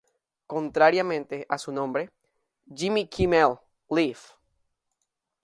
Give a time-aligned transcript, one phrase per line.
[0.47, 2.09] Contrariamente a su nombre,
[2.65, 4.19] "Jimmy Kimmel Live!